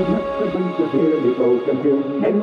[0.00, 0.06] In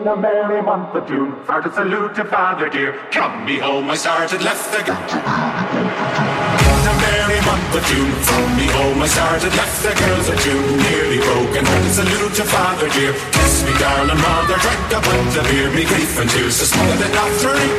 [0.03, 2.94] the merry month of June, far to salute to Father dear.
[3.09, 4.94] Come me home, I started, left the girl.
[4.94, 10.38] In the merry month of June, from me home I started, left the girls of
[10.38, 10.78] Tuam.
[10.85, 13.13] Nearly broken hearted, salute to Father dear.
[13.34, 16.94] Kiss me, darling mother, drank a pint of beer, me grief and tears, so small
[17.01, 17.76] that not three.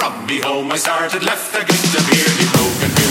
[0.00, 2.24] From me home I started, left gate of beer,
[2.54, 3.09] broken